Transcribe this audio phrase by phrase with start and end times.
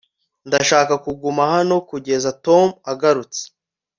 [0.47, 3.41] ndashaka kuguma hano kugeza tom agarutse